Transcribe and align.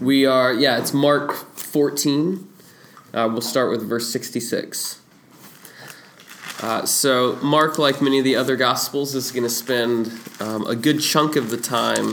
We 0.00 0.26
are, 0.26 0.52
yeah, 0.52 0.78
it's 0.78 0.92
Mark 0.92 1.32
14. 1.32 2.46
Uh, 3.14 3.28
we'll 3.32 3.40
start 3.40 3.70
with 3.70 3.88
verse 3.88 4.08
66. 4.12 5.00
Uh, 6.60 6.84
so, 6.84 7.36
Mark, 7.36 7.78
like 7.78 8.02
many 8.02 8.18
of 8.18 8.24
the 8.24 8.36
other 8.36 8.56
Gospels, 8.56 9.14
is 9.14 9.32
going 9.32 9.44
to 9.44 9.50
spend 9.50 10.12
um, 10.38 10.66
a 10.66 10.76
good 10.76 11.00
chunk 11.00 11.36
of 11.36 11.48
the 11.48 11.56
time 11.56 12.12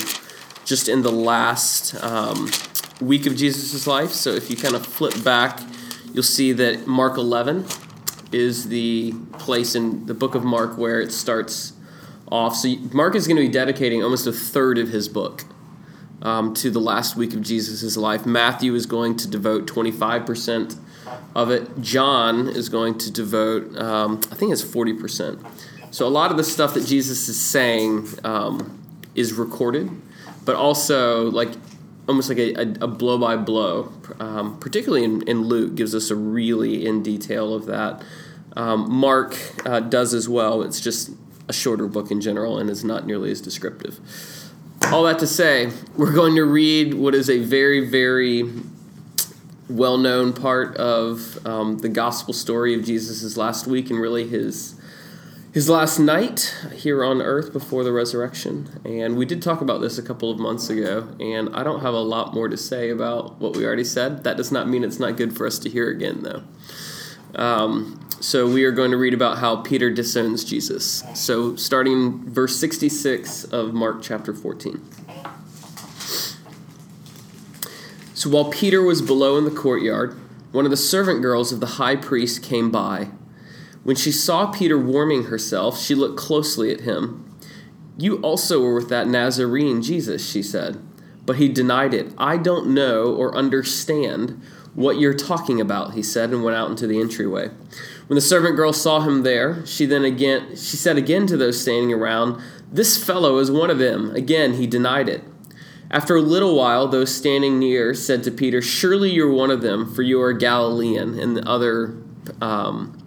just 0.63 0.87
in 0.87 1.01
the 1.01 1.11
last 1.11 2.01
um, 2.01 2.49
week 3.01 3.25
of 3.25 3.35
Jesus' 3.35 3.85
life. 3.85 4.11
So, 4.11 4.29
if 4.29 4.49
you 4.49 4.55
kind 4.55 4.75
of 4.75 4.85
flip 4.85 5.21
back, 5.21 5.59
you'll 6.13 6.23
see 6.23 6.53
that 6.53 6.87
Mark 6.87 7.17
11 7.17 7.65
is 8.31 8.69
the 8.69 9.11
place 9.39 9.75
in 9.75 10.05
the 10.05 10.13
book 10.13 10.35
of 10.35 10.45
Mark 10.45 10.77
where 10.77 11.01
it 11.01 11.11
starts 11.11 11.73
off. 12.31 12.55
So, 12.55 12.73
Mark 12.93 13.13
is 13.15 13.27
going 13.27 13.37
to 13.37 13.43
be 13.43 13.51
dedicating 13.51 14.01
almost 14.03 14.25
a 14.25 14.31
third 14.31 14.77
of 14.77 14.89
his 14.89 15.09
book 15.09 15.43
um, 16.23 16.53
to 16.55 16.71
the 16.71 16.79
last 16.79 17.15
week 17.15 17.33
of 17.33 17.41
Jesus' 17.41 17.95
life. 17.97 18.25
Matthew 18.25 18.73
is 18.73 18.85
going 18.85 19.17
to 19.17 19.27
devote 19.27 19.67
25% 19.67 20.77
of 21.35 21.51
it. 21.51 21.81
John 21.81 22.47
is 22.47 22.69
going 22.69 22.97
to 22.99 23.11
devote, 23.11 23.77
um, 23.77 24.21
I 24.31 24.35
think 24.35 24.51
it's 24.51 24.63
40%. 24.63 25.45
So 25.91 26.07
a 26.07 26.09
lot 26.09 26.31
of 26.31 26.37
the 26.37 26.43
stuff 26.43 26.73
that 26.73 26.87
Jesus 26.87 27.29
is 27.29 27.39
saying 27.39 28.07
um, 28.23 28.81
is 29.13 29.33
recorded, 29.33 29.91
but 30.43 30.55
also 30.55 31.29
like 31.29 31.51
almost 32.07 32.29
like 32.29 32.39
a, 32.39 32.53
a, 32.81 32.87
blow 32.87 33.17
by 33.17 33.37
blow, 33.37 33.93
um, 34.19 34.59
particularly 34.59 35.05
in, 35.05 35.21
in, 35.23 35.43
Luke, 35.43 35.75
gives 35.75 35.95
us 35.95 36.09
a 36.09 36.15
really 36.15 36.85
in 36.85 37.01
detail 37.01 37.53
of 37.53 37.65
that. 37.67 38.03
Um, 38.57 38.91
Mark 38.91 39.37
uh, 39.65 39.79
does 39.79 40.13
as 40.13 40.27
well. 40.27 40.63
It's 40.63 40.81
just 40.81 41.11
a 41.47 41.53
shorter 41.53 41.87
book 41.87 42.11
in 42.11 42.19
general 42.19 42.57
and 42.57 42.69
is 42.69 42.83
not 42.83 43.05
nearly 43.05 43.31
as 43.31 43.39
descriptive 43.39 43.99
all 44.91 45.03
that 45.03 45.19
to 45.19 45.27
say, 45.27 45.71
we're 45.95 46.13
going 46.13 46.35
to 46.35 46.43
read 46.43 46.93
what 46.93 47.15
is 47.15 47.29
a 47.29 47.39
very, 47.39 47.87
very 47.87 48.49
well 49.69 49.97
known 49.97 50.33
part 50.33 50.75
of 50.77 51.45
um, 51.45 51.79
the 51.79 51.89
gospel 51.89 52.33
story 52.33 52.73
of 52.73 52.83
Jesus' 52.83 53.37
last 53.37 53.67
week 53.67 53.89
and 53.89 53.99
really 53.99 54.27
his. 54.27 54.79
His 55.53 55.69
last 55.69 55.99
night 55.99 56.55
here 56.73 57.03
on 57.03 57.21
earth 57.21 57.53
before 57.53 57.83
the 57.83 57.91
resurrection. 57.91 58.81
And 58.83 59.15
we 59.15 59.25
did 59.25 59.39
talk 59.43 59.61
about 59.61 59.81
this 59.81 59.99
a 59.99 60.01
couple 60.01 60.31
of 60.31 60.39
months 60.39 60.67
ago, 60.71 61.15
and 61.19 61.55
I 61.55 61.63
don't 61.63 61.81
have 61.81 61.93
a 61.93 61.99
lot 61.99 62.33
more 62.33 62.49
to 62.49 62.57
say 62.57 62.89
about 62.89 63.39
what 63.39 63.55
we 63.55 63.63
already 63.63 63.83
said. 63.83 64.23
That 64.23 64.35
does 64.35 64.51
not 64.51 64.67
mean 64.67 64.83
it's 64.83 64.97
not 64.99 65.15
good 65.15 65.37
for 65.37 65.45
us 65.45 65.59
to 65.59 65.69
hear 65.69 65.91
again, 65.91 66.23
though. 66.23 66.41
Um, 67.35 67.99
so 68.19 68.47
we 68.47 68.63
are 68.63 68.71
going 68.71 68.91
to 68.91 68.97
read 68.97 69.13
about 69.13 69.39
how 69.39 69.57
Peter 69.57 69.89
disowns 69.89 70.43
Jesus. 70.43 71.03
So 71.13 71.55
starting 71.55 72.23
verse 72.29 72.57
66 72.59 73.45
of 73.45 73.73
Mark 73.73 74.01
chapter 74.01 74.33
14. 74.33 74.81
So 78.13 78.29
while 78.29 78.49
Peter 78.49 78.81
was 78.81 79.01
below 79.01 79.37
in 79.37 79.43
the 79.43 79.51
courtyard, 79.51 80.17
one 80.53 80.65
of 80.65 80.71
the 80.71 80.77
servant 80.77 81.21
girls 81.21 81.51
of 81.51 81.59
the 81.59 81.65
high 81.65 81.95
priest 81.95 82.43
came 82.43 82.71
by. 82.71 83.09
When 83.83 83.95
she 83.95 84.11
saw 84.11 84.51
Peter 84.51 84.79
warming 84.79 85.25
herself, 85.25 85.81
she 85.81 85.95
looked 85.95 86.17
closely 86.17 86.71
at 86.71 86.81
him. 86.81 87.25
You 87.97 88.17
also 88.17 88.61
were 88.61 88.75
with 88.75 88.89
that 88.89 89.07
Nazarene 89.07 89.81
Jesus, 89.81 90.25
she 90.25 90.41
said. 90.41 90.81
But 91.25 91.37
he 91.37 91.49
denied 91.49 91.93
it. 91.93 92.13
I 92.17 92.37
don't 92.37 92.73
know 92.73 93.13
or 93.13 93.35
understand 93.35 94.41
what 94.75 94.99
you're 94.99 95.13
talking 95.13 95.61
about, 95.61 95.93
he 95.93 96.01
said, 96.01 96.31
and 96.31 96.43
went 96.43 96.57
out 96.57 96.69
into 96.69 96.87
the 96.87 96.99
entryway. 96.99 97.49
When 98.07 98.15
the 98.15 98.21
servant 98.21 98.55
girl 98.55 98.73
saw 98.73 99.01
him 99.01 99.23
there, 99.23 99.65
she 99.65 99.85
then 99.85 100.03
again 100.03 100.49
she 100.51 100.77
said 100.77 100.97
again 100.97 101.27
to 101.27 101.37
those 101.37 101.61
standing 101.61 101.93
around, 101.93 102.41
This 102.71 103.01
fellow 103.03 103.37
is 103.37 103.51
one 103.51 103.69
of 103.69 103.77
them. 103.77 104.15
Again 104.15 104.53
he 104.53 104.67
denied 104.67 105.09
it. 105.09 105.23
After 105.91 106.15
a 106.15 106.21
little 106.21 106.55
while, 106.55 106.87
those 106.87 107.13
standing 107.13 107.59
near 107.59 107.93
said 107.93 108.23
to 108.23 108.31
Peter, 108.31 108.61
Surely 108.61 109.11
you're 109.11 109.31
one 109.31 109.51
of 109.51 109.61
them, 109.61 109.93
for 109.93 110.01
you 110.01 110.19
are 110.21 110.33
Galilean. 110.33 111.19
And 111.19 111.37
the 111.37 111.47
other 111.47 111.95
um, 112.41 112.99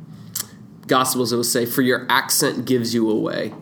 Gospels 0.86 1.32
it 1.32 1.36
will 1.36 1.44
say, 1.44 1.66
For 1.66 1.82
your 1.82 2.06
accent 2.08 2.64
gives 2.64 2.94
you 2.94 3.10
away. 3.10 3.52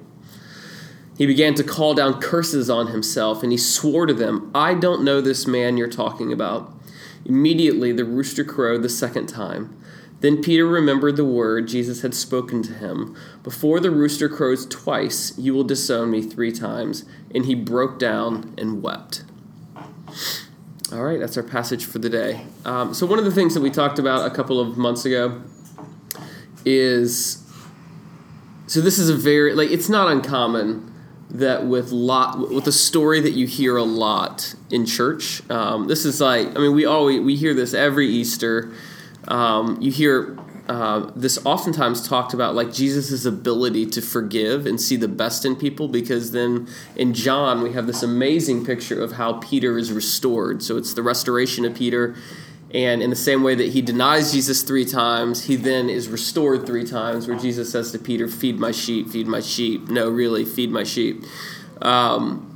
He 1.16 1.26
began 1.26 1.54
to 1.54 1.64
call 1.64 1.94
down 1.94 2.20
curses 2.20 2.68
on 2.68 2.88
himself, 2.88 3.42
and 3.42 3.52
he 3.52 3.58
swore 3.58 4.04
to 4.06 4.12
them, 4.14 4.50
I 4.54 4.74
don't 4.74 5.04
know 5.04 5.20
this 5.20 5.46
man 5.46 5.76
you're 5.76 5.88
talking 5.88 6.32
about. 6.32 6.73
Immediately 7.24 7.92
the 7.92 8.04
rooster 8.04 8.44
crowed 8.44 8.82
the 8.82 8.88
second 8.88 9.26
time. 9.26 9.76
Then 10.20 10.42
Peter 10.42 10.66
remembered 10.66 11.16
the 11.16 11.24
word 11.24 11.68
Jesus 11.68 12.02
had 12.02 12.14
spoken 12.14 12.62
to 12.62 12.72
him 12.72 13.16
Before 13.42 13.80
the 13.80 13.90
rooster 13.90 14.28
crows 14.28 14.66
twice, 14.66 15.36
you 15.38 15.52
will 15.54 15.64
disown 15.64 16.10
me 16.10 16.22
three 16.22 16.52
times. 16.52 17.04
And 17.34 17.46
he 17.46 17.54
broke 17.54 17.98
down 17.98 18.54
and 18.56 18.82
wept. 18.82 19.24
All 20.92 21.02
right, 21.02 21.18
that's 21.18 21.36
our 21.36 21.42
passage 21.42 21.84
for 21.84 21.98
the 21.98 22.08
day. 22.08 22.46
Um, 22.64 22.94
so, 22.94 23.06
one 23.06 23.18
of 23.18 23.24
the 23.24 23.32
things 23.32 23.54
that 23.54 23.60
we 23.60 23.70
talked 23.70 23.98
about 23.98 24.30
a 24.30 24.34
couple 24.34 24.60
of 24.60 24.76
months 24.76 25.04
ago 25.04 25.42
is 26.64 27.44
so 28.66 28.80
this 28.80 28.98
is 28.98 29.08
a 29.08 29.14
very, 29.14 29.54
like, 29.54 29.70
it's 29.70 29.88
not 29.88 30.10
uncommon 30.10 30.93
that 31.30 31.66
with 31.66 31.90
lot 31.90 32.38
with 32.50 32.66
a 32.66 32.72
story 32.72 33.20
that 33.20 33.32
you 33.32 33.46
hear 33.46 33.76
a 33.76 33.84
lot 33.84 34.54
in 34.70 34.86
church. 34.86 35.48
Um, 35.50 35.88
this 35.88 36.04
is 36.04 36.20
like 36.20 36.48
I 36.56 36.60
mean 36.60 36.74
we 36.74 36.84
always 36.84 37.20
we 37.20 37.36
hear 37.36 37.54
this 37.54 37.74
every 37.74 38.06
Easter. 38.08 38.72
Um, 39.26 39.78
you 39.80 39.90
hear 39.90 40.38
uh, 40.68 41.10
this 41.14 41.38
oftentimes 41.44 42.08
talked 42.08 42.32
about 42.32 42.54
like 42.54 42.72
Jesus' 42.72 43.24
ability 43.24 43.86
to 43.86 44.00
forgive 44.00 44.64
and 44.66 44.80
see 44.80 44.96
the 44.96 45.08
best 45.08 45.44
in 45.44 45.56
people 45.56 45.88
because 45.88 46.32
then 46.32 46.66
in 46.96 47.12
John 47.12 47.62
we 47.62 47.72
have 47.72 47.86
this 47.86 48.02
amazing 48.02 48.64
picture 48.64 49.02
of 49.02 49.12
how 49.12 49.34
Peter 49.34 49.76
is 49.76 49.92
restored. 49.92 50.62
So 50.62 50.76
it's 50.76 50.94
the 50.94 51.02
restoration 51.02 51.64
of 51.64 51.74
Peter. 51.74 52.14
And 52.74 53.02
in 53.04 53.08
the 53.08 53.16
same 53.16 53.44
way 53.44 53.54
that 53.54 53.68
he 53.68 53.80
denies 53.82 54.32
Jesus 54.32 54.64
three 54.64 54.84
times, 54.84 55.44
he 55.44 55.54
then 55.54 55.88
is 55.88 56.08
restored 56.08 56.66
three 56.66 56.84
times, 56.84 57.28
where 57.28 57.38
Jesus 57.38 57.70
says 57.70 57.92
to 57.92 58.00
Peter, 58.00 58.26
Feed 58.26 58.58
my 58.58 58.72
sheep, 58.72 59.10
feed 59.10 59.28
my 59.28 59.38
sheep. 59.38 59.88
No, 59.88 60.10
really, 60.10 60.44
feed 60.44 60.72
my 60.72 60.82
sheep. 60.82 61.22
Um, 61.80 62.50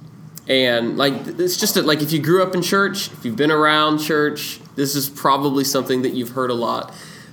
and 0.49 0.97
like 0.97 1.13
it's 1.27 1.57
just 1.57 1.77
a, 1.77 1.83
like 1.83 2.03
if 2.03 2.11
you 2.11 2.21
grew 2.21 2.43
up 2.43 2.55
in 2.55 2.63
church, 2.63 3.13
if 3.13 3.25
you've 3.25 3.37
been 3.37 3.53
around 3.53 3.99
church, 3.99 4.59
this 4.75 4.97
is 4.97 5.09
probably 5.09 5.63
something 5.63 6.03
that 6.03 6.15
you've 6.15 6.31
heard 6.31 6.51
a 6.51 6.55
lot. 6.55 6.93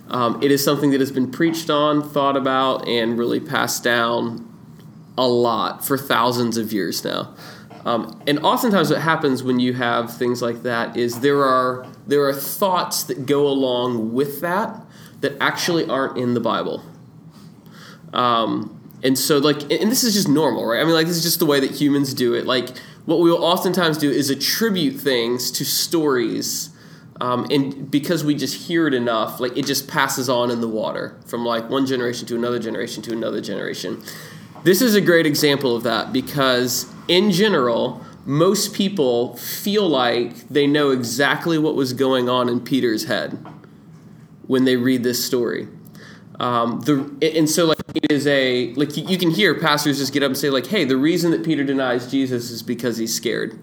Um, 0.10 0.44
it 0.44 0.52
is 0.52 0.64
something 0.64 0.92
that 0.92 1.00
has 1.00 1.12
been 1.12 1.32
preached 1.32 1.72
on, 1.72 2.08
thought 2.08 2.38
about, 2.38 2.88
and 2.88 3.18
really 3.18 3.40
passed 3.40 3.84
down 3.84 4.48
a 5.18 5.28
lot 5.28 5.84
for 5.84 5.98
thousands 5.98 6.58
of 6.58 6.72
years 6.72 7.04
now. 7.04 7.34
Um, 7.86 8.20
and 8.26 8.40
oftentimes, 8.40 8.90
what 8.90 9.02
happens 9.02 9.44
when 9.44 9.60
you 9.60 9.74
have 9.74 10.16
things 10.18 10.42
like 10.42 10.64
that 10.64 10.98
is 10.98 11.20
there 11.20 11.44
are 11.44 11.88
there 12.08 12.26
are 12.28 12.34
thoughts 12.34 13.04
that 13.04 13.26
go 13.26 13.48
along 13.48 14.14
with 14.14 14.42
that 14.42 14.82
that 15.22 15.34
actually 15.40 15.88
aren't 15.88 16.18
in 16.18 16.34
the 16.34 16.40
Bible. 16.40 16.84
Um, 18.14 18.72
and 19.04 19.18
so, 19.18 19.38
like, 19.38 19.62
and 19.72 19.92
this 19.92 20.04
is 20.04 20.14
just 20.14 20.28
normal, 20.28 20.66
right? 20.66 20.82
I 20.82 20.84
mean, 20.84 20.94
like, 20.94 21.06
this 21.06 21.18
is 21.18 21.24
just 21.24 21.40
the 21.40 21.46
way 21.46 21.60
that 21.60 21.72
humans 21.72 22.14
do 22.14 22.34
it. 22.34 22.46
Like, 22.46 22.70
what 23.06 23.20
we 23.20 23.30
will 23.30 23.44
oftentimes 23.44 23.98
do 23.98 24.10
is 24.10 24.30
attribute 24.30 24.96
things 25.00 25.52
to 25.52 25.66
stories. 25.66 26.70
Um, 27.22 27.46
and 27.50 27.90
because 27.90 28.24
we 28.24 28.36
just 28.36 28.68
hear 28.68 28.88
it 28.88 28.94
enough, 28.94 29.40
like 29.40 29.56
it 29.56 29.66
just 29.66 29.88
passes 29.88 30.28
on 30.28 30.52
in 30.52 30.60
the 30.60 30.68
water 30.68 31.18
from 31.26 31.46
like 31.46 31.70
one 31.70 31.86
generation 31.86 32.28
to 32.28 32.36
another 32.36 32.60
generation 32.60 33.02
to 33.04 33.14
another 33.14 33.40
generation. 33.42 34.04
This 34.64 34.82
is 34.82 34.96
a 34.96 35.02
great 35.02 35.26
example 35.26 35.76
of 35.76 35.84
that 35.84 36.12
because, 36.12 36.92
in 37.08 37.32
general, 37.32 38.02
most 38.26 38.74
people 38.74 39.38
feel 39.38 39.88
like 39.88 40.48
they 40.50 40.66
know 40.66 40.92
exactly 40.92 41.58
what 41.58 41.76
was 41.76 41.94
going 41.94 42.28
on 42.28 42.50
in 42.50 42.60
Peter's 42.60 43.06
head 43.06 43.38
when 44.48 44.66
they 44.66 44.76
read 44.76 45.04
this 45.04 45.24
story. 45.24 45.68
Um, 46.40 46.82
the 46.82 47.36
and 47.36 47.50
so 47.50 47.66
like 47.66 47.78
it 47.94 48.12
is 48.12 48.28
a 48.28 48.74
like 48.74 48.98
you, 48.98 49.18
can 49.18 49.32
hear 49.32 49.58
pastors 49.58 50.00
just 50.00 50.12
get 50.12 50.22
up 50.22 50.28
and 50.28 50.38
say 50.38 50.50
like, 50.50 50.68
hey, 50.68 50.84
the 50.84 50.98
reason 50.98 51.32
that 51.32 51.46
Peter 51.46 51.64
denies 51.64 52.12
Jesus 52.12 52.50
is 52.52 52.62
because 52.62 52.98
he's 52.98 53.16
scared. 53.16 53.58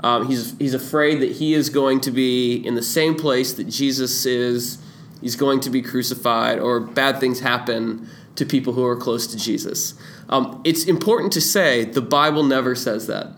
Um, 0.00 0.28
he's 0.28 0.56
he's 0.58 0.74
afraid 0.74 1.20
that 1.20 1.32
he 1.32 1.54
is 1.54 1.70
going 1.70 2.00
to 2.02 2.12
be 2.12 2.54
in 2.54 2.76
the 2.76 2.82
same 2.82 3.16
place 3.16 3.54
that 3.54 3.64
Jesus 3.64 4.24
is. 4.24 4.78
He's 5.20 5.34
going 5.34 5.58
to 5.60 5.70
be 5.70 5.82
crucified, 5.82 6.60
or 6.60 6.78
bad 6.78 7.18
things 7.18 7.40
happen 7.40 8.08
to 8.38 8.46
people 8.46 8.72
who 8.72 8.84
are 8.84 8.96
close 8.96 9.26
to 9.28 9.36
Jesus. 9.36 9.94
Um, 10.28 10.60
it's 10.64 10.84
important 10.84 11.32
to 11.34 11.40
say 11.40 11.84
the 11.84 12.00
Bible 12.00 12.42
never 12.42 12.74
says 12.74 13.06
that. 13.06 13.34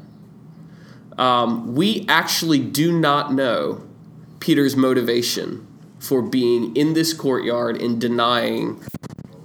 Um, 1.19 1.75
we 1.75 2.07
actually 2.09 2.61
do 2.61 2.99
not 2.99 3.33
know 3.33 3.87
Peter's 4.39 4.77
motivation 4.77 5.67
for 5.99 6.23
being 6.23 6.75
in 6.75 6.95
this 6.95 7.13
courtyard 7.13 7.81
and 7.81 8.01
denying 8.01 8.83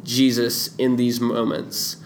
Jesus 0.04 0.74
in 0.78 0.96
these 0.96 1.20
moments. 1.20 1.98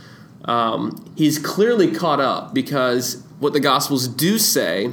Um, 0.46 1.14
he's 1.16 1.38
clearly 1.38 1.92
caught 1.92 2.20
up 2.20 2.54
because 2.54 3.24
what 3.40 3.54
the 3.54 3.60
Gospels 3.60 4.08
do 4.08 4.40
say 4.40 4.92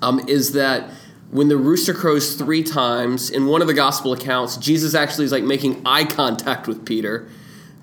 um, 0.00 0.26
is 0.26 0.52
that 0.52 0.90
when 1.30 1.48
the 1.48 1.56
rooster 1.56 1.92
crows 1.94 2.34
three 2.34 2.62
times 2.62 3.30
in 3.30 3.46
one 3.46 3.60
of 3.60 3.66
the 3.66 3.74
Gospel 3.74 4.12
accounts, 4.12 4.56
Jesus 4.56 4.94
actually 4.94 5.24
is 5.26 5.32
like 5.32 5.44
making 5.44 5.82
eye 5.84 6.04
contact 6.04 6.66
with 6.66 6.86
Peter 6.86 7.28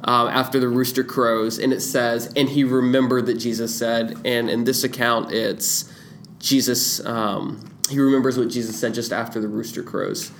um, 0.03 0.27
after 0.29 0.59
the 0.59 0.67
rooster 0.67 1.03
crows, 1.03 1.59
and 1.59 1.73
it 1.73 1.81
says, 1.81 2.31
and 2.35 2.49
he 2.49 2.63
remembered 2.63 3.25
that 3.25 3.35
Jesus 3.35 3.75
said, 3.75 4.17
and 4.25 4.49
in 4.49 4.63
this 4.63 4.83
account, 4.83 5.31
it's 5.31 5.91
Jesus 6.39 7.05
um, 7.05 7.69
he 7.89 7.99
remembers 7.99 8.37
what 8.37 8.49
Jesus 8.49 8.79
said 8.79 8.93
just 8.93 9.11
after 9.11 9.41
the 9.41 9.47
rooster 9.47 9.83
crows. 9.83 10.31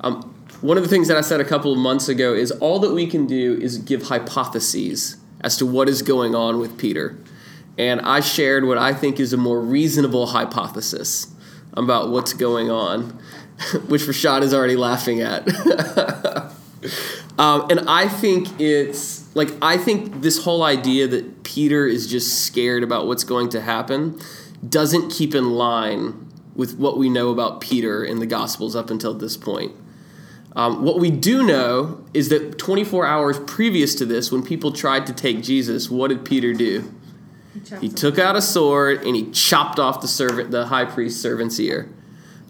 Um, 0.00 0.34
one 0.60 0.76
of 0.76 0.82
the 0.82 0.88
things 0.88 1.08
that 1.08 1.16
I 1.16 1.20
said 1.20 1.40
a 1.40 1.44
couple 1.44 1.72
of 1.72 1.78
months 1.78 2.08
ago 2.08 2.32
is 2.32 2.50
all 2.52 2.78
that 2.80 2.92
we 2.92 3.06
can 3.06 3.26
do 3.26 3.58
is 3.60 3.78
give 3.78 4.04
hypotheses 4.04 5.16
as 5.42 5.56
to 5.58 5.66
what 5.66 5.88
is 5.88 6.02
going 6.02 6.34
on 6.34 6.58
with 6.58 6.78
Peter. 6.78 7.18
And 7.78 8.00
I 8.00 8.20
shared 8.20 8.64
what 8.64 8.78
I 8.78 8.94
think 8.94 9.20
is 9.20 9.34
a 9.34 9.36
more 9.36 9.60
reasonable 9.60 10.28
hypothesis 10.28 11.26
about 11.74 12.08
what's 12.08 12.32
going 12.32 12.70
on, 12.70 13.10
which 13.88 14.02
Rashad 14.02 14.42
is 14.42 14.54
already 14.54 14.76
laughing 14.76 15.20
at. 15.20 15.46
um, 17.38 17.66
and 17.70 17.80
I 17.88 18.08
think 18.08 18.60
it's 18.60 19.34
like, 19.36 19.50
I 19.60 19.76
think 19.76 20.22
this 20.22 20.42
whole 20.42 20.62
idea 20.62 21.06
that 21.08 21.42
Peter 21.44 21.86
is 21.86 22.06
just 22.06 22.44
scared 22.44 22.82
about 22.82 23.06
what's 23.06 23.24
going 23.24 23.50
to 23.50 23.60
happen 23.60 24.18
doesn't 24.66 25.10
keep 25.10 25.34
in 25.34 25.50
line 25.50 26.26
with 26.54 26.78
what 26.78 26.96
we 26.96 27.10
know 27.10 27.28
about 27.30 27.60
Peter 27.60 28.02
in 28.02 28.18
the 28.18 28.26
Gospels 28.26 28.74
up 28.74 28.90
until 28.90 29.12
this 29.12 29.36
point. 29.36 29.72
Um, 30.54 30.82
what 30.82 30.98
we 30.98 31.10
do 31.10 31.42
know 31.42 32.02
is 32.14 32.30
that 32.30 32.58
24 32.58 33.04
hours 33.04 33.38
previous 33.40 33.94
to 33.96 34.06
this, 34.06 34.32
when 34.32 34.42
people 34.42 34.72
tried 34.72 35.06
to 35.06 35.12
take 35.12 35.42
Jesus, 35.42 35.90
what 35.90 36.08
did 36.08 36.24
Peter 36.24 36.54
do? 36.54 36.90
He, 37.52 37.88
he 37.88 37.88
took 37.90 38.18
out 38.18 38.36
a 38.36 38.42
sword 38.42 39.02
and 39.02 39.14
he 39.14 39.30
chopped 39.30 39.78
off 39.78 40.00
the 40.00 40.08
servant, 40.08 40.50
the 40.50 40.66
high 40.66 40.86
priest's 40.86 41.20
servant's 41.20 41.60
ear. 41.60 41.90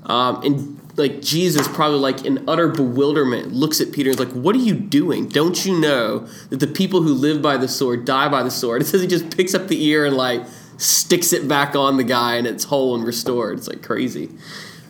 Um, 0.04 0.40
and 0.44 0.80
like 0.96 1.20
Jesus, 1.20 1.68
probably 1.68 1.98
like 1.98 2.24
in 2.24 2.42
utter 2.48 2.68
bewilderment, 2.68 3.52
looks 3.52 3.80
at 3.80 3.92
Peter 3.92 4.10
and 4.10 4.18
is 4.18 4.26
like, 4.26 4.34
"What 4.34 4.54
are 4.56 4.60
you 4.60 4.74
doing? 4.74 5.28
Don't 5.28 5.64
you 5.64 5.78
know 5.78 6.26
that 6.50 6.60
the 6.60 6.66
people 6.66 7.02
who 7.02 7.12
live 7.12 7.42
by 7.42 7.56
the 7.56 7.68
sword 7.68 8.04
die 8.04 8.28
by 8.28 8.42
the 8.42 8.50
sword?" 8.50 8.80
It 8.86 8.86
says 8.86 9.02
he 9.02 9.06
just 9.06 9.36
picks 9.36 9.54
up 9.54 9.68
the 9.68 9.82
ear 9.84 10.06
and 10.06 10.16
like 10.16 10.42
sticks 10.78 11.32
it 11.32 11.48
back 11.48 11.74
on 11.74 11.96
the 11.96 12.04
guy 12.04 12.36
and 12.36 12.46
it's 12.46 12.64
whole 12.64 12.94
and 12.94 13.04
restored. 13.04 13.58
It's 13.58 13.68
like 13.68 13.82
crazy. 13.82 14.30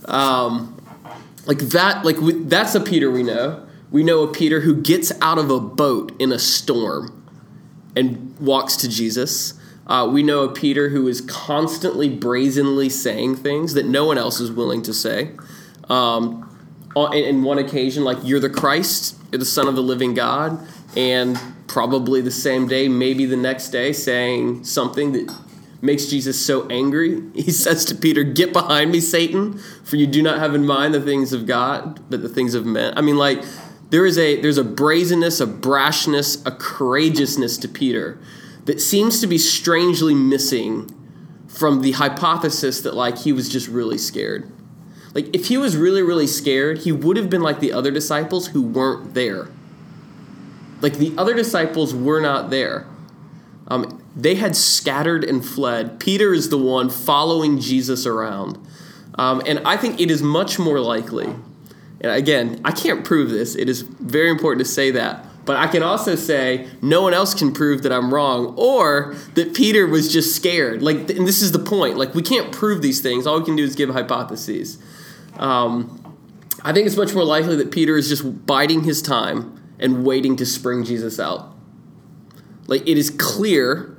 Um, 0.06 0.80
like 1.46 1.58
that, 1.58 2.04
like 2.04 2.18
we, 2.18 2.32
that's 2.44 2.74
a 2.74 2.80
Peter 2.80 3.10
we 3.10 3.22
know. 3.22 3.66
We 3.90 4.02
know 4.02 4.22
a 4.22 4.32
Peter 4.32 4.60
who 4.60 4.80
gets 4.80 5.12
out 5.20 5.38
of 5.38 5.50
a 5.50 5.60
boat 5.60 6.12
in 6.20 6.32
a 6.32 6.38
storm 6.38 7.24
and 7.94 8.36
walks 8.38 8.76
to 8.78 8.88
Jesus. 8.88 9.54
Uh, 9.86 10.08
we 10.10 10.22
know 10.22 10.42
a 10.42 10.52
Peter 10.52 10.88
who 10.88 11.06
is 11.06 11.20
constantly 11.20 12.08
brazenly 12.08 12.88
saying 12.88 13.36
things 13.36 13.74
that 13.74 13.86
no 13.86 14.04
one 14.04 14.18
else 14.18 14.40
is 14.40 14.50
willing 14.50 14.82
to 14.82 14.92
say. 14.92 15.30
Um, 15.88 16.42
in 17.12 17.42
one 17.42 17.58
occasion, 17.58 18.04
like, 18.04 18.18
you're 18.22 18.40
the 18.40 18.50
Christ, 18.50 19.16
you're 19.30 19.38
the 19.38 19.44
Son 19.44 19.68
of 19.68 19.76
the 19.76 19.82
living 19.82 20.14
God, 20.14 20.66
and 20.96 21.38
probably 21.66 22.20
the 22.20 22.30
same 22.30 22.66
day, 22.66 22.88
maybe 22.88 23.26
the 23.26 23.36
next 23.36 23.68
day, 23.68 23.92
saying 23.92 24.64
something 24.64 25.12
that 25.12 25.34
makes 25.82 26.06
Jesus 26.06 26.44
so 26.44 26.66
angry. 26.68 27.22
He 27.34 27.50
says 27.50 27.84
to 27.86 27.94
Peter, 27.94 28.22
Get 28.24 28.52
behind 28.52 28.90
me, 28.90 29.00
Satan, 29.00 29.58
for 29.84 29.96
you 29.96 30.06
do 30.06 30.22
not 30.22 30.38
have 30.38 30.54
in 30.54 30.64
mind 30.64 30.94
the 30.94 31.00
things 31.00 31.32
of 31.32 31.46
God, 31.46 32.00
but 32.10 32.22
the 32.22 32.28
things 32.28 32.54
of 32.54 32.64
men. 32.64 32.94
I 32.96 33.02
mean, 33.02 33.16
like, 33.16 33.44
there 33.90 34.04
is 34.04 34.18
a 34.18 34.40
there's 34.40 34.58
a 34.58 34.64
brazenness, 34.64 35.40
a 35.40 35.46
brashness, 35.46 36.44
a 36.46 36.50
courageousness 36.50 37.56
to 37.58 37.68
Peter 37.68 38.18
that 38.64 38.80
seems 38.80 39.20
to 39.20 39.26
be 39.26 39.38
strangely 39.38 40.14
missing 40.14 40.90
from 41.46 41.82
the 41.82 41.92
hypothesis 41.92 42.80
that 42.80 42.94
like 42.94 43.18
he 43.18 43.32
was 43.32 43.48
just 43.48 43.68
really 43.68 43.98
scared. 43.98 44.50
Like 45.16 45.34
if 45.34 45.46
he 45.46 45.56
was 45.56 45.78
really 45.78 46.02
really 46.02 46.26
scared, 46.26 46.80
he 46.80 46.92
would 46.92 47.16
have 47.16 47.30
been 47.30 47.40
like 47.40 47.58
the 47.60 47.72
other 47.72 47.90
disciples 47.90 48.48
who 48.48 48.60
weren't 48.60 49.14
there. 49.14 49.48
Like 50.82 50.98
the 50.98 51.14
other 51.16 51.32
disciples 51.32 51.94
were 51.94 52.20
not 52.20 52.50
there. 52.50 52.86
Um, 53.66 54.04
they 54.14 54.34
had 54.34 54.54
scattered 54.54 55.24
and 55.24 55.42
fled. 55.42 55.98
Peter 56.00 56.34
is 56.34 56.50
the 56.50 56.58
one 56.58 56.90
following 56.90 57.58
Jesus 57.58 58.04
around. 58.04 58.58
Um, 59.14 59.40
and 59.46 59.60
I 59.60 59.78
think 59.78 60.02
it 60.02 60.10
is 60.10 60.22
much 60.22 60.58
more 60.58 60.80
likely, 60.80 61.24
and 61.24 62.12
again, 62.12 62.60
I 62.62 62.72
can't 62.72 63.02
prove 63.02 63.30
this, 63.30 63.54
it 63.54 63.70
is 63.70 63.80
very 63.80 64.28
important 64.28 64.66
to 64.66 64.70
say 64.70 64.90
that. 64.90 65.24
But 65.46 65.56
I 65.56 65.66
can 65.66 65.82
also 65.82 66.14
say 66.14 66.68
no 66.82 67.00
one 67.00 67.14
else 67.14 67.32
can 67.32 67.54
prove 67.54 67.84
that 67.84 67.92
I'm 67.92 68.12
wrong 68.12 68.54
or 68.58 69.14
that 69.32 69.54
Peter 69.54 69.86
was 69.86 70.12
just 70.12 70.36
scared. 70.36 70.82
Like, 70.82 71.08
and 71.08 71.26
this 71.26 71.40
is 71.40 71.52
the 71.52 71.58
point. 71.58 71.96
Like, 71.96 72.14
we 72.14 72.20
can't 72.20 72.52
prove 72.52 72.82
these 72.82 73.00
things. 73.00 73.26
All 73.26 73.38
we 73.38 73.44
can 73.46 73.56
do 73.56 73.62
is 73.62 73.76
give 73.76 73.88
hypotheses. 73.88 74.76
Um, 75.38 76.02
I 76.62 76.72
think 76.72 76.86
it's 76.86 76.96
much 76.96 77.14
more 77.14 77.24
likely 77.24 77.56
that 77.56 77.70
Peter 77.70 77.96
is 77.96 78.08
just 78.08 78.46
biding 78.46 78.84
his 78.84 79.02
time 79.02 79.60
and 79.78 80.04
waiting 80.04 80.36
to 80.36 80.46
spring 80.46 80.84
Jesus 80.84 81.20
out. 81.20 81.54
Like, 82.66 82.82
it 82.88 82.98
is 82.98 83.10
clear 83.10 83.96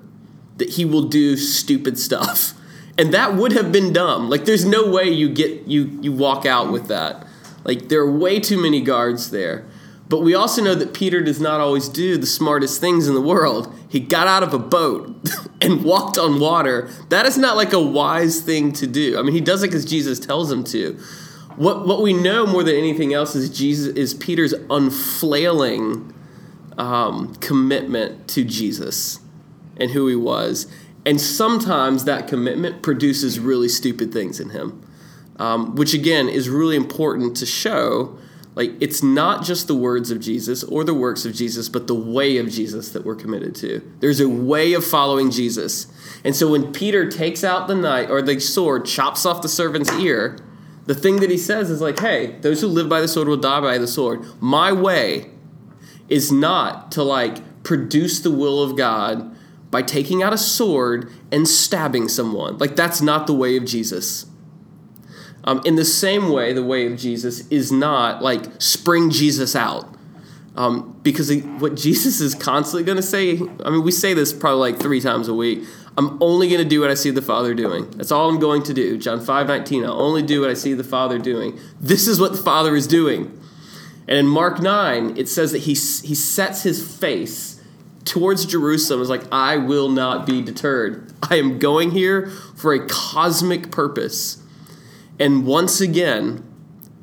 that 0.58 0.72
he 0.72 0.86
will 0.86 1.04
do 1.04 1.38
stupid 1.38 1.98
stuff. 1.98 2.54
And 3.00 3.14
that 3.14 3.36
would 3.36 3.52
have 3.52 3.72
been 3.72 3.94
dumb. 3.94 4.28
Like 4.28 4.46
there's 4.46 4.66
no 4.66 4.90
way 4.90 5.04
you 5.04 5.30
get 5.30 5.68
you 5.68 6.00
you 6.02 6.12
walk 6.12 6.48
out 6.48 6.72
with 6.72 6.88
that. 6.88 7.28
Like 7.64 7.90
there 7.90 8.02
are 8.02 8.12
way 8.12 8.40
too 8.40 8.60
many 8.60 8.82
guards 8.82 9.30
there. 9.30 9.68
But 10.10 10.22
we 10.22 10.34
also 10.34 10.64
know 10.64 10.74
that 10.74 10.94
Peter 10.94 11.22
does 11.22 11.40
not 11.40 11.60
always 11.60 11.90
do 11.90 12.18
the 12.18 12.26
smartest 12.26 12.82
things 12.82 13.08
in 13.08 13.14
the 13.14 13.22
world. 13.22 13.72
He 13.90 14.00
got 14.00 14.28
out 14.28 14.42
of 14.42 14.54
a 14.54 14.60
boat 14.60 15.16
and 15.62 15.84
walked 15.84 16.18
on 16.18 16.40
water. 16.40 16.90
That 17.10 17.26
is 17.26 17.38
not 17.38 17.56
like 17.56 17.74
a 17.74 17.80
wise 17.80 18.42
thing 18.42 18.72
to 18.74 18.88
do. 18.88 19.20
I 19.20 19.22
mean, 19.22 19.34
he 19.34 19.42
does 19.42 19.64
it 19.64 19.68
because 19.68 19.86
Jesus 19.86 20.18
tells 20.20 20.52
him 20.52 20.64
to. 20.66 20.98
What 21.58 21.88
what 21.88 22.02
we 22.02 22.14
know 22.14 22.46
more 22.46 22.64
than 22.64 22.76
anything 22.76 23.14
else 23.14 23.36
is 23.36 23.50
Jesus 23.50 23.94
is 23.96 24.14
Peter's 24.14 24.54
unflailing 24.70 26.14
um, 26.78 27.36
commitment 27.36 28.28
to 28.30 28.44
Jesus 28.44 29.20
and 29.76 29.92
who 29.92 30.08
he 30.08 30.16
was. 30.16 30.68
And 31.06 31.20
sometimes 31.20 32.04
that 32.06 32.28
commitment 32.28 32.84
produces 32.84 33.40
really 33.40 33.70
stupid 33.70 34.14
things 34.14 34.40
in 34.40 34.50
him, 34.50 34.86
um, 35.38 35.76
which 35.76 35.94
again 35.94 36.30
is 36.30 36.48
really 36.50 36.76
important 36.76 37.36
to 37.38 37.46
show. 37.46 38.18
Like, 38.56 38.72
it's 38.80 39.04
not 39.04 39.44
just 39.44 39.68
the 39.68 39.76
words 39.76 40.10
of 40.10 40.20
Jesus 40.20 40.64
or 40.64 40.84
the 40.84 40.94
works 40.94 41.26
of 41.26 41.34
Jesus, 41.34 41.70
but 41.70 41.86
the 41.86 41.96
way 41.96 42.38
of 42.38 42.50
Jesus 42.50 42.90
that 42.90 43.06
we're 43.06 43.16
committed 43.16 43.54
to. 43.56 43.82
There's 44.00 44.20
a 44.20 44.28
way 44.28 44.74
of 44.74 44.84
following 44.84 45.30
Jesus. 45.30 45.86
And 46.24 46.36
so 46.36 46.52
when 46.52 46.74
Peter 46.74 47.10
takes 47.10 47.44
out 47.44 47.68
the 47.68 47.76
knife 47.76 48.10
or 48.10 48.22
the 48.22 48.40
sword, 48.40 48.86
chops 48.86 49.28
off 49.28 49.44
the 49.44 49.48
servant's 49.48 49.94
ear, 49.94 50.38
the 50.88 50.96
thing 50.96 51.18
that 51.18 51.30
he 51.30 51.38
says 51.38 51.70
is 51.70 51.82
like, 51.82 52.00
hey, 52.00 52.38
those 52.42 52.62
who 52.62 52.68
live 52.68 52.90
by 52.90 53.02
the 53.02 53.08
sword 53.08 53.28
will 53.28 53.38
die 53.38 53.62
by 53.62 53.78
the 53.78 53.88
sword. 53.88 54.26
My 54.42 54.72
way 54.72 55.30
is 56.10 56.32
not 56.32 56.92
to 56.94 57.04
like 57.04 57.64
produce 57.64 58.22
the 58.22 58.32
will 58.32 58.64
of 58.64 58.78
God 58.78 59.36
by 59.70 59.82
taking 59.82 60.24
out 60.24 60.32
a 60.32 60.38
sword 60.38 61.12
and 61.30 61.46
stabbing 61.46 62.08
someone. 62.08 62.58
Like, 62.58 62.78
that's 62.78 63.02
not 63.02 63.28
the 63.28 63.34
way 63.34 63.58
of 63.58 63.66
Jesus. 63.66 64.26
Um, 65.44 65.62
in 65.66 65.76
the 65.76 65.86
same 65.86 66.30
way, 66.30 66.54
the 66.54 66.64
way 66.64 66.86
of 66.92 66.98
Jesus 66.98 67.46
is 67.50 67.72
not 67.72 68.22
like 68.22 68.46
spring 68.62 69.10
Jesus 69.10 69.56
out. 69.56 69.94
Um, 70.58 71.00
because 71.04 71.32
what 71.60 71.76
Jesus 71.76 72.20
is 72.20 72.34
constantly 72.34 72.84
going 72.84 72.96
to 72.96 73.04
say, 73.04 73.38
I 73.64 73.70
mean, 73.70 73.84
we 73.84 73.92
say 73.92 74.16
this 74.16 74.34
probably 74.34 74.72
like 74.72 74.82
three 74.82 75.00
times 75.00 75.28
a 75.28 75.34
week. 75.34 75.64
I'm 75.96 76.22
only 76.22 76.50
going 76.50 76.62
to 76.62 76.68
do 76.68 76.82
what 76.82 76.90
I 76.90 76.96
see 76.96 77.12
the 77.12 77.22
Father 77.22 77.54
doing. 77.54 77.90
That's 77.92 78.12
all 78.12 78.28
I'm 78.28 78.40
going 78.40 78.64
to 78.64 78.74
do. 78.74 78.98
John 78.98 79.22
5 79.22 79.48
19, 79.48 79.86
I'll 79.86 80.02
only 80.02 80.24
do 80.24 80.42
what 80.42 80.50
I 80.50 80.56
see 80.56 80.74
the 80.74 80.84
Father 80.84 81.20
doing. 81.20 81.60
This 81.80 82.08
is 82.08 82.20
what 82.20 82.32
the 82.32 82.40
Father 82.40 82.76
is 82.76 82.88
doing. 82.88 83.40
And 84.08 84.18
in 84.18 84.28
Mark 84.28 84.60
9, 84.60 85.16
it 85.16 85.30
says 85.30 85.52
that 85.52 85.60
he, 85.60 85.74
he 85.74 86.16
sets 86.16 86.64
his 86.64 86.98
face 86.98 87.62
towards 88.04 88.46
Jerusalem 88.46 89.02
It's 89.02 89.10
like, 89.10 89.26
I 89.32 89.58
will 89.58 89.90
not 89.90 90.26
be 90.26 90.42
deterred. 90.42 91.14
I 91.30 91.36
am 91.36 91.60
going 91.60 91.92
here 91.92 92.30
for 92.56 92.74
a 92.74 92.88
cosmic 92.88 93.70
purpose. 93.70 94.42
And 95.20 95.46
once 95.46 95.82
again, 95.82 96.44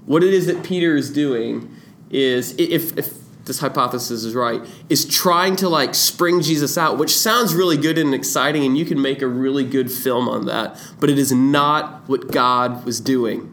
what 0.06 0.24
it 0.24 0.32
is 0.32 0.46
that 0.46 0.64
Peter 0.64 0.96
is 0.96 1.12
doing 1.12 1.70
is, 2.10 2.54
if, 2.58 2.96
if 2.96 3.23
this 3.44 3.58
hypothesis 3.58 4.24
is 4.24 4.34
right, 4.34 4.62
is 4.88 5.04
trying 5.04 5.56
to 5.56 5.68
like 5.68 5.94
spring 5.94 6.40
Jesus 6.40 6.78
out, 6.78 6.98
which 6.98 7.16
sounds 7.16 7.54
really 7.54 7.76
good 7.76 7.98
and 7.98 8.14
exciting, 8.14 8.64
and 8.64 8.78
you 8.78 8.84
can 8.84 9.00
make 9.00 9.22
a 9.22 9.26
really 9.26 9.64
good 9.64 9.92
film 9.92 10.28
on 10.28 10.46
that, 10.46 10.80
but 11.00 11.10
it 11.10 11.18
is 11.18 11.32
not 11.32 12.08
what 12.08 12.30
God 12.30 12.84
was 12.84 13.00
doing. 13.00 13.50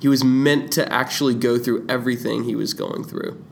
He 0.00 0.08
was 0.08 0.24
meant 0.24 0.72
to 0.72 0.92
actually 0.92 1.34
go 1.34 1.58
through 1.58 1.86
everything 1.88 2.44
he 2.44 2.54
was 2.54 2.72
going 2.72 3.04
through. 3.04 3.44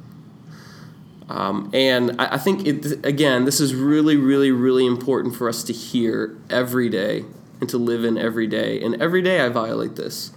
Um, 1.29 1.71
and 1.75 2.19
I, 2.19 2.35
I 2.35 2.38
think, 2.38 2.67
it, 2.67 3.05
again, 3.05 3.45
this 3.45 3.61
is 3.61 3.75
really, 3.75 4.17
really, 4.17 4.50
really 4.50 4.87
important 4.87 5.37
for 5.37 5.49
us 5.49 5.62
to 5.65 5.73
hear 5.75 6.38
every 6.49 6.88
day 6.88 7.25
and 7.61 7.69
to 7.69 7.77
live 7.77 8.05
in 8.05 8.17
every 8.17 8.47
day. 8.47 8.81
And 8.81 9.00
every 9.03 9.21
day 9.21 9.41
I 9.41 9.50
violate 9.50 9.97
this. 9.97 10.33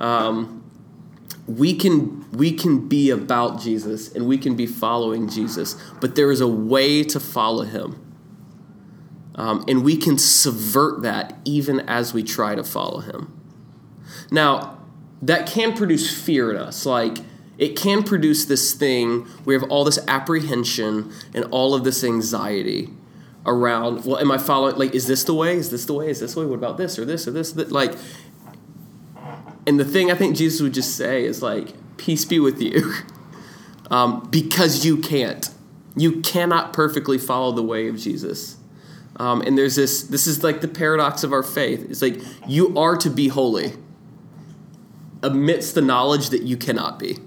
Um, 0.00 0.61
we 1.58 1.74
can 1.74 2.30
we 2.32 2.52
can 2.52 2.88
be 2.88 3.10
about 3.10 3.60
Jesus 3.60 4.12
and 4.12 4.26
we 4.26 4.38
can 4.38 4.56
be 4.56 4.66
following 4.66 5.28
Jesus, 5.28 5.74
but 6.00 6.14
there 6.14 6.30
is 6.30 6.40
a 6.40 6.48
way 6.48 7.02
to 7.04 7.20
follow 7.20 7.64
Him, 7.64 8.14
um, 9.34 9.64
and 9.68 9.84
we 9.84 9.96
can 9.96 10.18
subvert 10.18 11.02
that 11.02 11.38
even 11.44 11.80
as 11.80 12.14
we 12.14 12.22
try 12.22 12.54
to 12.54 12.64
follow 12.64 13.00
Him. 13.00 13.38
Now, 14.30 14.78
that 15.20 15.46
can 15.46 15.74
produce 15.74 16.12
fear 16.12 16.50
in 16.50 16.56
us, 16.56 16.86
like 16.86 17.18
it 17.58 17.76
can 17.76 18.02
produce 18.02 18.46
this 18.46 18.72
thing 18.72 19.26
we 19.44 19.54
have 19.54 19.62
all 19.64 19.84
this 19.84 19.98
apprehension 20.08 21.12
and 21.34 21.44
all 21.50 21.74
of 21.74 21.84
this 21.84 22.02
anxiety 22.02 22.88
around 23.44 24.04
well 24.04 24.18
am 24.18 24.30
i 24.30 24.38
following 24.38 24.76
like 24.76 24.94
is 24.94 25.06
this 25.06 25.24
the 25.24 25.34
way? 25.34 25.56
Is 25.56 25.70
this 25.70 25.84
the 25.84 25.92
way? 25.92 26.08
Is 26.08 26.20
this 26.20 26.34
the 26.34 26.40
way? 26.40 26.46
What 26.46 26.56
about 26.56 26.76
this 26.76 26.98
or 26.98 27.04
this 27.04 27.26
or 27.26 27.30
this? 27.30 27.52
That 27.52 27.70
like 27.72 27.94
and 29.66 29.78
the 29.78 29.84
thing 29.84 30.10
I 30.10 30.14
think 30.14 30.36
Jesus 30.36 30.60
would 30.60 30.74
just 30.74 30.96
say 30.96 31.24
is 31.24 31.42
like, 31.42 31.74
"Peace 31.96 32.24
be 32.24 32.38
with 32.38 32.60
you," 32.60 32.94
um, 33.90 34.28
because 34.30 34.84
you 34.84 34.96
can't. 34.96 35.48
You 35.94 36.20
cannot 36.22 36.72
perfectly 36.72 37.18
follow 37.18 37.52
the 37.52 37.62
way 37.62 37.88
of 37.88 37.98
Jesus. 37.98 38.56
Um, 39.16 39.42
and 39.42 39.56
there's 39.58 39.76
this. 39.76 40.02
This 40.04 40.26
is 40.26 40.42
like 40.42 40.60
the 40.60 40.68
paradox 40.68 41.22
of 41.22 41.32
our 41.32 41.42
faith. 41.42 41.88
It's 41.90 42.02
like 42.02 42.20
you 42.46 42.76
are 42.78 42.96
to 42.96 43.10
be 43.10 43.28
holy 43.28 43.74
amidst 45.22 45.74
the 45.74 45.82
knowledge 45.82 46.30
that 46.30 46.42
you 46.42 46.56
cannot 46.56 46.98
be. 46.98 47.18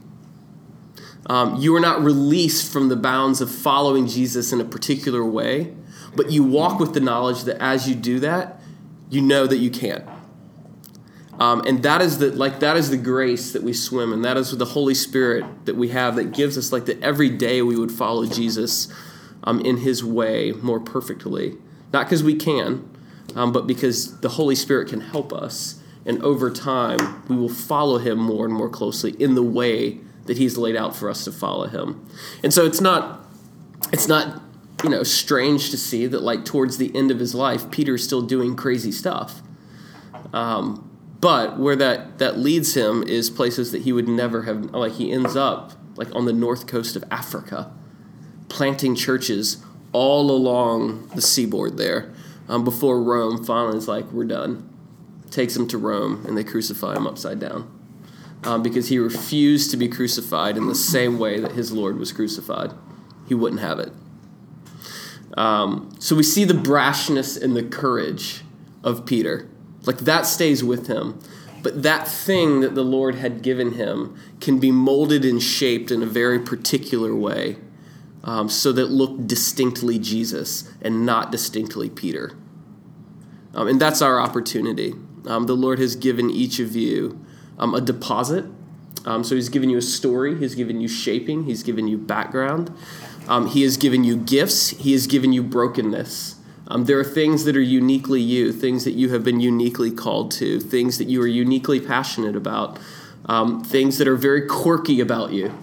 Um, 1.27 1.55
you 1.55 1.75
are 1.75 1.79
not 1.79 2.03
released 2.03 2.71
from 2.71 2.89
the 2.89 2.95
bounds 2.95 3.41
of 3.41 3.49
following 3.49 4.07
Jesus 4.07 4.51
in 4.51 4.61
a 4.61 4.65
particular 4.65 5.25
way, 5.25 5.73
but 6.15 6.29
you 6.29 6.43
walk 6.43 6.79
with 6.79 6.93
the 6.93 6.99
knowledge 6.99 7.43
that 7.43 7.61
as 7.61 7.89
you 7.89 7.95
do 7.95 8.19
that, 8.19 8.61
you 9.09 9.21
know 9.21 9.47
that 9.47 9.57
you 9.57 9.71
can't. 9.71 10.03
Um, 11.39 11.61
and 11.65 11.83
that 11.83 12.01
is 12.01 12.19
the 12.19 12.31
like 12.31 12.59
that 12.61 12.77
is 12.77 12.89
the 12.89 12.97
grace 12.97 13.51
that 13.51 13.61
we 13.61 13.73
swim 13.73 14.13
in. 14.13 14.21
That 14.21 14.37
is 14.37 14.57
the 14.57 14.65
Holy 14.65 14.95
Spirit 14.95 15.65
that 15.65 15.75
we 15.75 15.89
have 15.89 16.15
that 16.15 16.31
gives 16.31 16.57
us 16.57 16.71
like 16.71 16.85
that 16.85 17.01
every 17.01 17.29
day 17.29 17.61
we 17.61 17.77
would 17.77 17.91
follow 17.91 18.25
Jesus 18.25 18.87
um, 19.43 19.59
in 19.61 19.77
His 19.77 20.03
way 20.03 20.53
more 20.53 20.79
perfectly. 20.79 21.57
Not 21.91 22.05
because 22.05 22.23
we 22.23 22.35
can, 22.35 22.89
um, 23.35 23.51
but 23.51 23.67
because 23.67 24.19
the 24.21 24.29
Holy 24.29 24.55
Spirit 24.55 24.89
can 24.89 25.01
help 25.01 25.33
us. 25.33 25.81
And 26.05 26.21
over 26.21 26.51
time, 26.51 27.23
we 27.27 27.35
will 27.35 27.49
follow 27.49 27.97
Him 27.97 28.17
more 28.17 28.45
and 28.45 28.53
more 28.53 28.69
closely 28.69 29.11
in 29.19 29.35
the 29.35 29.43
way 29.43 29.99
that 30.25 30.37
He's 30.37 30.57
laid 30.57 30.75
out 30.75 30.95
for 30.95 31.09
us 31.09 31.25
to 31.25 31.31
follow 31.31 31.67
Him. 31.67 32.07
And 32.43 32.53
so 32.53 32.65
it's 32.65 32.79
not 32.79 33.25
it's 33.91 34.07
not 34.07 34.41
you 34.83 34.89
know 34.89 35.03
strange 35.03 35.69
to 35.71 35.77
see 35.77 36.05
that 36.07 36.21
like 36.21 36.45
towards 36.45 36.77
the 36.77 36.95
end 36.95 37.11
of 37.11 37.19
his 37.19 37.35
life, 37.35 37.69
Peter's 37.71 38.03
still 38.03 38.21
doing 38.21 38.55
crazy 38.55 38.91
stuff. 38.91 39.41
Um, 40.33 40.94
but 41.25 41.57
where 41.57 41.75
that 41.75 42.19
that 42.19 42.37
leads 42.37 42.75
him 42.75 43.01
is 43.01 43.31
places 43.31 43.71
that 43.71 43.81
he 43.81 43.91
would 43.91 44.07
never 44.07 44.43
have 44.43 44.65
like 44.65 44.91
he 44.91 45.11
ends 45.11 45.35
up 45.35 45.71
like 45.95 46.13
on 46.13 46.25
the 46.25 46.31
north 46.31 46.67
coast 46.67 46.95
of 46.95 47.03
Africa 47.09 47.71
planting 48.47 48.93
churches 48.93 49.57
all 49.91 50.29
along 50.29 51.07
the 51.15 51.23
seaboard 51.23 51.77
there 51.77 52.13
um, 52.47 52.63
before 52.63 53.01
Rome 53.01 53.43
finally 53.43 53.75
is 53.75 53.87
like 53.87 54.05
we're 54.11 54.25
done. 54.25 54.69
Takes 55.31 55.55
him 55.55 55.67
to 55.69 55.79
Rome 55.79 56.23
and 56.27 56.37
they 56.37 56.43
crucify 56.43 56.95
him 56.95 57.07
upside 57.07 57.39
down 57.39 57.71
um, 58.43 58.61
because 58.61 58.89
he 58.89 58.99
refused 58.99 59.71
to 59.71 59.77
be 59.77 59.87
crucified 59.87 60.57
in 60.57 60.67
the 60.67 60.75
same 60.75 61.17
way 61.17 61.39
that 61.39 61.53
his 61.53 61.71
Lord 61.71 61.97
was 61.97 62.11
crucified. 62.11 62.71
He 63.27 63.33
wouldn't 63.33 63.61
have 63.61 63.79
it. 63.79 63.91
Um, 65.35 65.89
so 65.97 66.15
we 66.15 66.21
see 66.21 66.43
the 66.43 66.53
brashness 66.53 67.41
and 67.41 67.57
the 67.57 67.63
courage 67.63 68.43
of 68.83 69.07
Peter 69.07 69.49
like 69.85 69.99
that 69.99 70.25
stays 70.25 70.63
with 70.63 70.87
him. 70.87 71.19
But 71.61 71.81
that 71.81 72.07
thing 72.07 72.59
that 72.59 72.75
the 72.75 72.83
Lord 72.83 73.15
had 73.15 73.41
given 73.41 73.73
him 73.73 74.15
can 74.39 74.59
be 74.59 74.71
molded 74.71 75.25
and 75.25 75.41
shaped 75.41 75.89
in 75.89 76.03
a 76.03 76.05
very 76.05 76.39
particular 76.39 77.15
way 77.15 77.57
um, 78.23 78.49
so 78.49 78.71
that 78.71 78.91
look 78.91 79.25
distinctly 79.25 79.97
Jesus 79.97 80.69
and 80.81 81.05
not 81.05 81.31
distinctly 81.31 81.89
Peter. 81.89 82.37
Um, 83.55 83.67
and 83.67 83.81
that's 83.81 84.01
our 84.01 84.19
opportunity. 84.19 84.93
Um, 85.25 85.45
the 85.45 85.55
Lord 85.55 85.79
has 85.79 85.95
given 85.95 86.29
each 86.29 86.59
of 86.59 86.75
you 86.75 87.25
um, 87.57 87.73
a 87.73 87.81
deposit. 87.81 88.45
Um, 89.05 89.23
so 89.23 89.35
He's 89.35 89.49
given 89.49 89.69
you 89.69 89.77
a 89.77 89.81
story, 89.81 90.37
He's 90.37 90.55
given 90.55 90.81
you 90.81 90.87
shaping, 90.87 91.45
He's 91.45 91.63
given 91.63 91.87
you 91.87 91.97
background, 91.97 92.73
um, 93.27 93.47
He 93.47 93.61
has 93.61 93.77
given 93.77 94.03
you 94.03 94.17
gifts, 94.17 94.69
He 94.69 94.91
has 94.93 95.07
given 95.07 95.31
you 95.31 95.43
brokenness. 95.43 96.34
Um, 96.67 96.85
there 96.85 96.99
are 96.99 97.03
things 97.03 97.43
that 97.45 97.55
are 97.55 97.61
uniquely 97.61 98.21
you, 98.21 98.51
things 98.51 98.85
that 98.85 98.93
you 98.93 99.09
have 99.09 99.23
been 99.23 99.39
uniquely 99.39 99.91
called 99.91 100.31
to, 100.31 100.59
things 100.59 100.97
that 100.97 101.07
you 101.07 101.21
are 101.21 101.27
uniquely 101.27 101.79
passionate 101.79 102.35
about, 102.35 102.79
um, 103.25 103.63
things 103.63 103.97
that 103.99 104.07
are 104.07 104.15
very 104.15 104.47
quirky 104.47 104.99
about 104.99 105.31
you. 105.31 105.53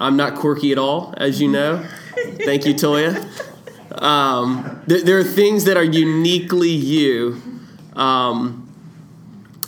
I'm 0.00 0.16
not 0.16 0.34
quirky 0.34 0.72
at 0.72 0.78
all, 0.78 1.14
as 1.16 1.40
you 1.40 1.48
know. 1.48 1.86
Thank 2.44 2.64
you, 2.64 2.74
Toya. 2.74 3.24
Um, 4.00 4.82
there, 4.86 5.02
there, 5.02 5.18
are 5.18 5.24
things 5.24 5.64
that 5.64 5.76
are 5.76 5.84
uniquely 5.84 6.70
you. 6.70 7.40
Um, 7.94 8.66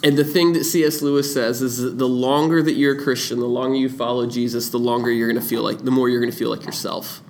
and 0.02 0.16
the 0.16 0.25
thing 0.25 0.54
that 0.54 0.64
C.S. 0.64 1.02
Lewis 1.02 1.32
says 1.32 1.62
is 1.62 1.78
that 1.78 1.99
the 1.99 2.08
longer 2.08 2.62
that 2.62 2.72
you're 2.72 2.99
a 2.99 3.02
Christian, 3.02 3.38
the 3.38 3.46
longer 3.46 3.76
you 3.76 3.88
follow 3.88 4.26
Jesus, 4.26 4.70
the 4.70 4.78
longer 4.78 5.11
you're 5.11 5.30
going 5.30 5.40
to 5.40 5.46
feel 5.46 5.62
like, 5.62 5.78
the 5.78 5.90
more 5.90 6.08
you're 6.08 6.20
going 6.20 6.32
to 6.32 6.37
feel 6.37 6.50
like 6.50 6.64
yourself. 6.64 7.20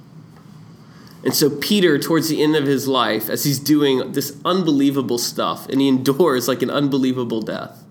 And 1.25 1.35
so, 1.35 1.49
Peter, 1.49 1.99
towards 1.99 2.29
the 2.29 2.43
end 2.43 2.57
of 2.57 2.67
his 2.67 2.88
life, 2.88 3.29
as 3.29 3.45
he's 3.45 3.61
doing 3.61 4.12
this 4.12 4.37
unbelievable 4.45 5.19
stuff, 5.19 5.69
and 5.69 5.81
he 5.81 5.88
endures 5.88 6.49
like 6.49 6.62
an 6.62 6.71
unbelievable 6.71 7.43
death, 7.43 7.85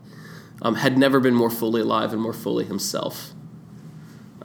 um, 0.62 0.76
had 0.76 0.98
never 0.98 1.20
been 1.20 1.34
more 1.34 1.50
fully 1.50 1.82
alive 1.82 2.12
and 2.12 2.22
more 2.22 2.34
fully 2.34 2.66
himself. 2.66 3.32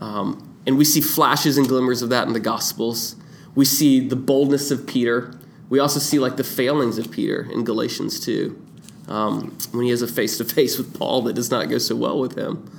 Um, 0.01 0.57
and 0.67 0.79
we 0.79 0.85
see 0.85 1.01
flashes 1.01 1.59
and 1.59 1.67
glimmers 1.67 2.03
of 2.03 2.11
that 2.11 2.27
in 2.27 2.33
the 2.33 2.41
Gospels. 2.41 3.17
We 3.55 3.65
see 3.65 4.01
the 4.01 4.17
boldness 4.17 4.71
of 4.71 4.87
Peter. 4.87 5.35
We 5.69 5.79
also 5.79 5.99
see 5.99 6.19
like 6.19 6.37
the 6.37 6.45
failings 6.45 6.99
of 6.99 7.11
Peter 7.11 7.49
in 7.51 7.65
Galatians 7.65 8.21
2, 8.21 8.67
um, 9.09 9.57
when 9.73 9.85
he 9.85 9.91
has 9.91 10.03
a 10.03 10.09
face 10.09 10.39
to 10.39 10.45
face 10.45 10.79
with 10.79 10.97
Paul 10.97 11.23
that 11.23 11.35
does 11.35 11.51
not 11.51 11.69
go 11.69 11.79
so 11.79 11.97
well 11.97 12.19
with 12.19 12.37
him. 12.37 12.71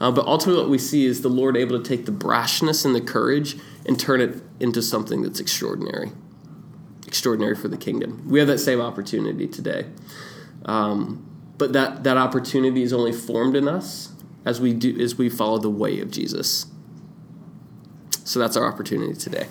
Uh, 0.00 0.10
but 0.10 0.26
ultimately, 0.26 0.62
what 0.62 0.70
we 0.70 0.78
see 0.78 1.04
is 1.04 1.20
the 1.20 1.28
Lord 1.28 1.56
able 1.56 1.80
to 1.80 1.86
take 1.86 2.06
the 2.06 2.12
brashness 2.12 2.86
and 2.86 2.94
the 2.94 3.00
courage 3.00 3.56
and 3.84 4.00
turn 4.00 4.20
it 4.20 4.42
into 4.58 4.80
something 4.80 5.22
that's 5.22 5.40
extraordinary, 5.40 6.10
extraordinary 7.06 7.54
for 7.54 7.68
the 7.68 7.76
kingdom. 7.76 8.26
We 8.26 8.38
have 8.38 8.48
that 8.48 8.58
same 8.58 8.80
opportunity 8.80 9.46
today, 9.46 9.86
um, 10.64 11.26
but 11.58 11.74
that 11.74 12.04
that 12.04 12.16
opportunity 12.16 12.82
is 12.82 12.94
only 12.94 13.12
formed 13.12 13.54
in 13.54 13.68
us 13.68 14.12
as 14.46 14.58
we 14.58 14.72
do 14.72 14.98
as 14.98 15.16
we 15.16 15.28
follow 15.28 15.58
the 15.58 15.70
way 15.70 16.00
of 16.00 16.10
Jesus. 16.10 16.66
So 18.24 18.38
that's 18.38 18.56
our 18.56 18.66
opportunity 18.66 19.14
today. 19.14 19.48